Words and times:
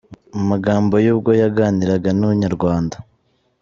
Mu 0.35 0.43
magambo 0.51 0.93
ye 1.03 1.09
ubwo 1.15 1.31
yaganiraga 1.41 2.09
na 2.19 2.27
Inyarwanda. 2.35 2.95